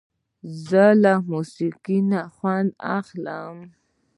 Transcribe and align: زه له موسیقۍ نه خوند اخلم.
زه 0.67 0.85
له 1.03 1.13
موسیقۍ 1.31 1.99
نه 2.11 2.21
خوند 2.35 2.69
اخلم. 2.97 3.57